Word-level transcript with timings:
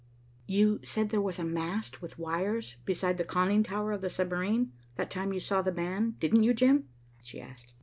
"You 0.47 0.79
said 0.83 1.09
there 1.11 1.21
was 1.21 1.37
a 1.37 1.43
mast 1.43 2.01
with 2.01 2.17
wires 2.17 2.77
beside 2.85 3.19
the 3.19 3.23
conning 3.23 3.61
tower 3.61 3.91
of 3.91 4.01
the 4.01 4.09
submarine, 4.09 4.73
that 4.95 5.11
time 5.11 5.31
you 5.31 5.39
saw 5.39 5.61
'the 5.61 5.73
man,' 5.73 6.15
didn't 6.19 6.41
you, 6.41 6.55
Jim?" 6.55 6.89
she 7.21 7.39
asked. 7.39 7.75